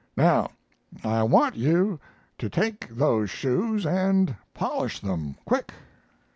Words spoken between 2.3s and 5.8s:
to take those shoes, and polish them, quick.